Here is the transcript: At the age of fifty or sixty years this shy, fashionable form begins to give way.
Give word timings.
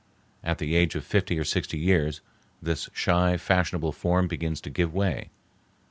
At 0.43 0.57
the 0.57 0.73
age 0.73 0.95
of 0.95 1.05
fifty 1.05 1.37
or 1.37 1.43
sixty 1.43 1.77
years 1.77 2.21
this 2.59 2.89
shy, 2.91 3.37
fashionable 3.37 3.91
form 3.91 4.27
begins 4.27 4.59
to 4.61 4.71
give 4.71 4.91
way. 4.95 5.29